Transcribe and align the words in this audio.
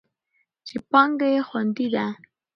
چې 0.67 0.75
پانګه 0.89 1.27
یې 1.33 1.41
خوندي 1.47 1.87
ده. 1.95 2.05